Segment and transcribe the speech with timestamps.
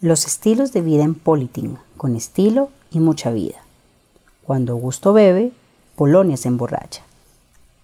[0.00, 3.56] Los estilos de vida en Politing, con estilo y mucha vida.
[4.44, 5.50] Cuando Augusto bebe,
[5.96, 7.02] Polonia se emborracha.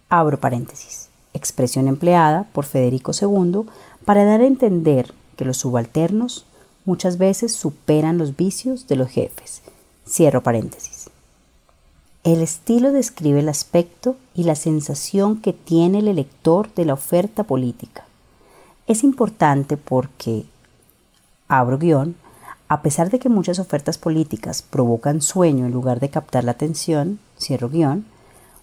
[0.08, 1.08] Abro paréntesis.
[1.32, 3.62] Expresión empleada por Federico II
[4.04, 6.46] para dar a entender que los subalternos
[6.84, 9.62] muchas veces superan los vicios de los jefes.
[10.08, 11.10] Cierro paréntesis.
[12.22, 17.42] El estilo describe el aspecto y la sensación que tiene el elector de la oferta
[17.42, 18.04] política.
[18.86, 20.44] Es importante porque,
[21.48, 22.16] abro guion,
[22.68, 27.18] a pesar de que muchas ofertas políticas provocan sueño en lugar de captar la atención,
[27.38, 28.06] cierro guion,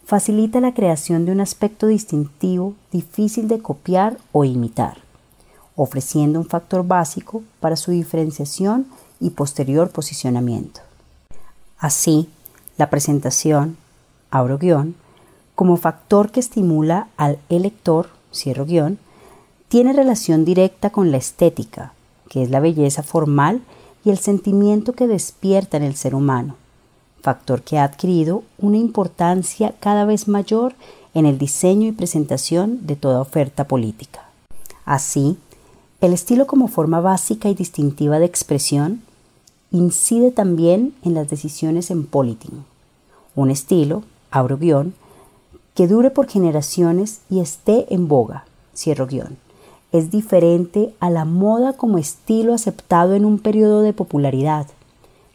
[0.06, 4.98] facilita la creación de un aspecto distintivo difícil de copiar o imitar,
[5.76, 8.88] ofreciendo un factor básico para su diferenciación
[9.20, 10.82] y posterior posicionamiento.
[11.78, 12.30] Así,
[12.78, 13.78] la presentación,
[14.32, 14.96] abro guion,
[15.56, 18.98] como factor que estimula al elector, cierro guion,
[19.68, 21.94] tiene relación directa con la estética,
[22.32, 23.60] que es la belleza formal
[24.06, 26.56] y el sentimiento que despierta en el ser humano,
[27.22, 30.74] factor que ha adquirido una importancia cada vez mayor
[31.14, 34.22] en el diseño y presentación de toda oferta política.
[34.86, 35.38] Así,
[36.00, 39.02] el estilo como forma básica y distintiva de expresión
[39.70, 42.64] incide también en las decisiones en politing.
[43.36, 44.94] Un estilo, abro guion,
[45.76, 49.41] que dure por generaciones y esté en boga, cierro guion
[49.92, 54.68] es diferente a la moda como estilo aceptado en un periodo de popularidad.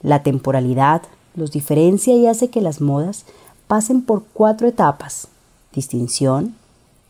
[0.02, 1.02] La temporalidad
[1.34, 3.26] los diferencia y hace que las modas
[3.66, 5.28] pasen por cuatro etapas.
[5.74, 6.54] Distinción,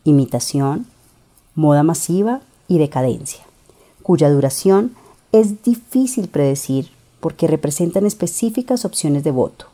[0.02, 0.86] imitación,
[1.54, 3.44] moda masiva y decadencia,
[4.02, 4.96] cuya duración
[5.30, 9.66] es difícil predecir porque representan específicas opciones de voto.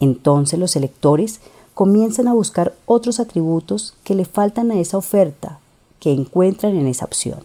[0.00, 1.40] Entonces los electores
[1.74, 5.58] comienzan a buscar otros atributos que le faltan a esa oferta
[6.02, 7.44] que encuentran en esa opción.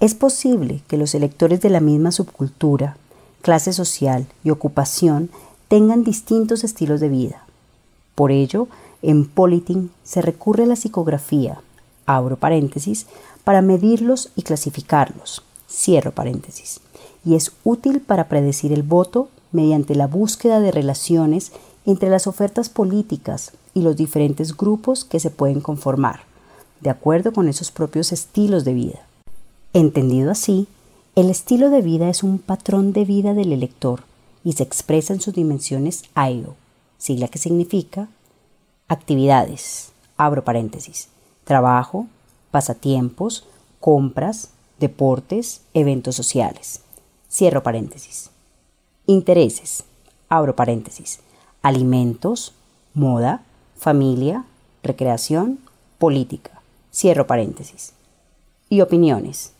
[0.00, 2.96] Es posible que los electores de la misma subcultura,
[3.42, 5.28] clase social y ocupación
[5.68, 7.44] tengan distintos estilos de vida.
[8.14, 8.66] Por ello,
[9.02, 11.60] en Politing se recurre a la psicografía,
[12.06, 13.04] abro paréntesis,
[13.44, 16.80] para medirlos y clasificarlos, cierro paréntesis,
[17.26, 21.52] y es útil para predecir el voto mediante la búsqueda de relaciones
[21.84, 26.29] entre las ofertas políticas y los diferentes grupos que se pueden conformar
[26.80, 29.00] de acuerdo con esos propios estilos de vida.
[29.72, 30.66] Entendido así,
[31.14, 34.02] el estilo de vida es un patrón de vida del elector
[34.44, 36.54] y se expresa en sus dimensiones AIO,
[36.98, 38.08] sigla que significa
[38.88, 41.08] actividades, abro paréntesis,
[41.44, 42.06] trabajo,
[42.50, 43.46] pasatiempos,
[43.80, 46.80] compras, deportes, eventos sociales,
[47.30, 48.30] cierro paréntesis,
[49.06, 49.84] intereses,
[50.28, 51.20] abro paréntesis,
[51.62, 52.52] alimentos,
[52.94, 53.42] moda,
[53.76, 54.44] familia,
[54.82, 55.58] recreación,
[55.98, 56.59] política,
[56.92, 57.92] Cierro paréntesis.
[58.68, 59.52] Y opiniones.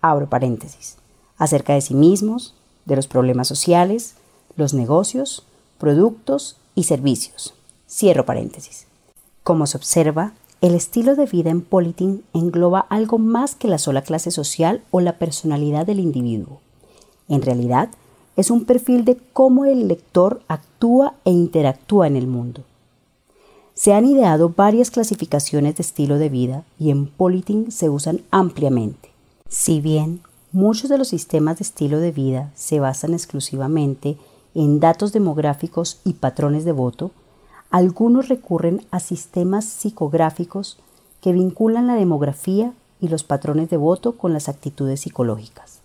[0.00, 0.96] Abro paréntesis.
[1.38, 2.54] Acerca de sí mismos,
[2.84, 4.14] de los problemas sociales,
[4.56, 5.44] los negocios,
[5.78, 7.54] productos y servicios.
[7.88, 8.86] Cierro paréntesis.
[9.42, 14.02] Como se observa, el estilo de vida en Politing engloba algo más que la sola
[14.02, 16.60] clase social o la personalidad del individuo.
[17.28, 17.90] En realidad,
[18.36, 22.62] es un perfil de cómo el lector actúa e interactúa en el mundo.
[23.74, 29.10] Se han ideado varias clasificaciones de estilo de vida y en Politing se usan ampliamente.
[29.48, 30.20] Si bien
[30.52, 34.16] muchos de los sistemas de estilo de vida se basan exclusivamente
[34.54, 37.10] en datos demográficos y patrones de voto,
[37.70, 40.78] algunos recurren a sistemas psicográficos
[41.20, 45.80] que vinculan la demografía y los patrones de voto con las actitudes psicológicas.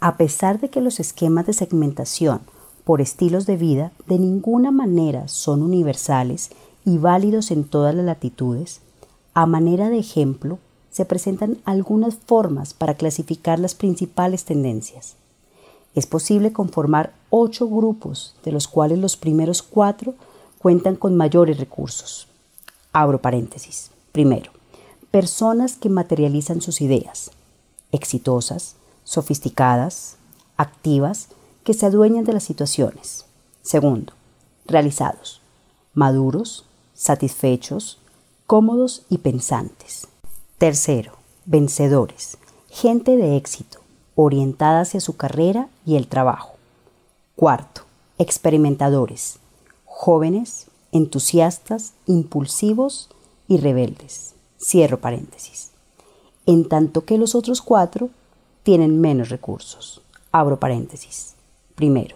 [0.00, 2.40] A pesar de que los esquemas de segmentación
[2.82, 6.50] por estilos de vida de ninguna manera son universales
[6.84, 8.80] y válidos en todas las latitudes,
[9.34, 10.58] a manera de ejemplo,
[10.90, 15.16] se presentan algunas formas para clasificar las principales tendencias.
[15.94, 20.14] Es posible conformar ocho grupos, de los cuales los primeros cuatro
[20.58, 22.28] cuentan con mayores recursos.
[22.92, 23.90] Abro paréntesis.
[24.12, 24.52] Primero,
[25.10, 27.30] personas que materializan sus ideas,
[27.90, 30.16] exitosas, sofisticadas,
[30.56, 31.28] activas,
[31.64, 33.24] que se adueñan de las situaciones.
[33.62, 34.12] Segundo,
[34.66, 35.40] realizados,
[35.94, 36.64] maduros,
[37.02, 37.98] satisfechos,
[38.46, 40.06] cómodos y pensantes.
[40.56, 41.14] Tercero,
[41.46, 42.38] vencedores,
[42.70, 43.80] gente de éxito,
[44.14, 46.52] orientada hacia su carrera y el trabajo.
[47.34, 47.82] Cuarto,
[48.18, 49.40] experimentadores,
[49.84, 53.08] jóvenes, entusiastas, impulsivos
[53.48, 54.34] y rebeldes.
[54.60, 55.70] Cierro paréntesis.
[56.46, 58.10] En tanto que los otros cuatro
[58.62, 60.02] tienen menos recursos.
[60.30, 61.34] Abro paréntesis.
[61.74, 62.14] Primero,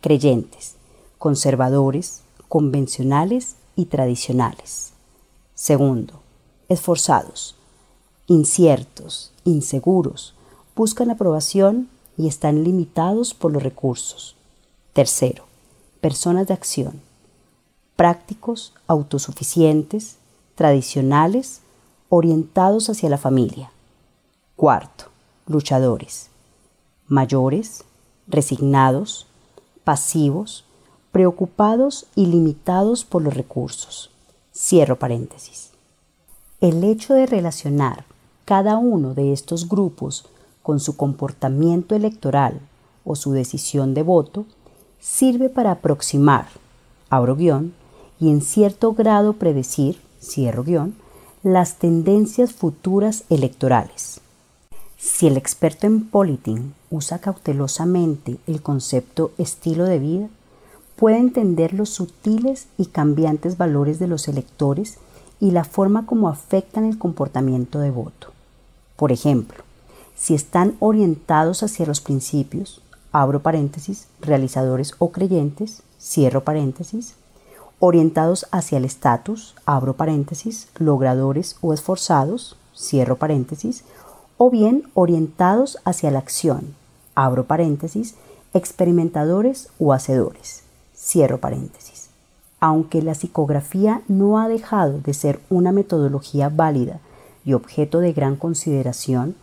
[0.00, 0.74] creyentes,
[1.18, 4.92] conservadores, convencionales y tradicionales.
[5.54, 6.20] Segundo,
[6.68, 7.56] esforzados,
[8.26, 10.34] inciertos, inseguros,
[10.74, 14.36] buscan aprobación y están limitados por los recursos.
[14.92, 15.44] Tercero,
[16.00, 17.00] personas de acción,
[17.96, 20.16] prácticos, autosuficientes,
[20.54, 21.60] tradicionales,
[22.08, 23.72] orientados hacia la familia.
[24.56, 25.06] Cuarto,
[25.46, 26.28] luchadores,
[27.08, 27.84] mayores,
[28.26, 29.26] resignados,
[29.82, 30.64] pasivos,
[31.14, 34.10] preocupados y limitados por los recursos.
[34.52, 35.70] Cierro paréntesis.
[36.60, 38.04] El hecho de relacionar
[38.44, 40.26] cada uno de estos grupos
[40.60, 42.58] con su comportamiento electoral
[43.04, 44.44] o su decisión de voto
[44.98, 46.48] sirve para aproximar,
[47.10, 47.74] abro guion,
[48.18, 50.96] y en cierto grado predecir, cierro guion,
[51.44, 54.20] las tendencias futuras electorales.
[54.98, 60.28] Si el experto en politing usa cautelosamente el concepto estilo de vida,
[60.96, 64.98] puede entender los sutiles y cambiantes valores de los electores
[65.40, 68.28] y la forma como afectan el comportamiento de voto.
[68.96, 69.64] Por ejemplo,
[70.16, 72.80] si están orientados hacia los principios,
[73.12, 77.14] abro paréntesis, realizadores o creyentes, cierro paréntesis,
[77.78, 83.84] orientados hacia el estatus, abro paréntesis, logradores o esforzados, cierro paréntesis,
[84.36, 86.74] o bien orientados hacia la acción,
[87.14, 88.14] abro paréntesis,
[88.52, 90.63] experimentadores o hacedores,
[91.04, 92.08] cierro paréntesis.
[92.60, 97.00] Aunque la psicografía no ha dejado de ser una metodología válida
[97.44, 99.34] y objeto de gran consideración,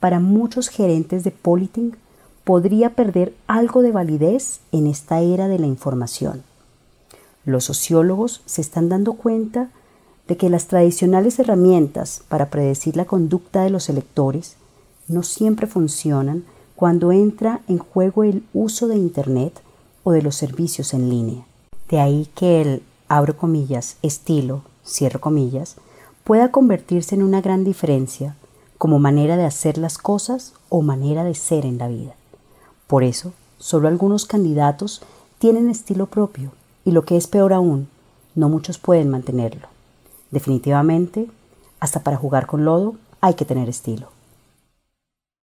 [0.00, 1.96] para muchos gerentes de Politing
[2.44, 6.44] podría perder algo de validez en esta era de la información.
[7.44, 9.68] Los sociólogos se están dando cuenta
[10.28, 14.56] de que las tradicionales herramientas para predecir la conducta de los electores
[15.08, 16.44] no siempre funcionan
[16.74, 19.60] cuando entra en juego el uso de Internet
[20.06, 21.44] o de los servicios en línea.
[21.88, 25.74] De ahí que el, abro comillas, estilo, cierro comillas,
[26.22, 28.36] pueda convertirse en una gran diferencia
[28.78, 32.14] como manera de hacer las cosas o manera de ser en la vida.
[32.86, 35.02] Por eso, solo algunos candidatos
[35.40, 36.52] tienen estilo propio
[36.84, 37.88] y lo que es peor aún,
[38.36, 39.66] no muchos pueden mantenerlo.
[40.30, 41.28] Definitivamente,
[41.80, 44.15] hasta para jugar con lodo hay que tener estilo.